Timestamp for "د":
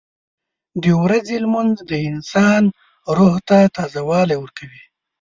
0.81-0.83, 1.89-1.91